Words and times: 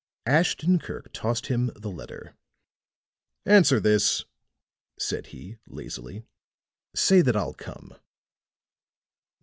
Ashton 0.25 0.79
Kirk 0.79 1.13
tossed 1.13 1.45
him 1.45 1.67
the 1.75 1.91
letter. 1.91 2.35
"Answer 3.45 3.79
this," 3.79 4.25
said 4.97 5.27
he, 5.27 5.57
lazily. 5.67 6.23
"Say 6.95 7.21
that 7.21 7.35
I'll 7.35 7.53
come." 7.53 7.93